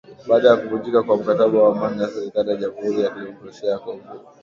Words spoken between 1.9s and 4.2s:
na serikali ya Jamhuri ya kidemokrasia ya Kongo